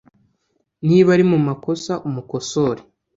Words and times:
niba 0.87 1.09
ari 1.15 1.23
mu 1.31 1.39
makosa 1.47 1.93
umukosore 2.07 2.81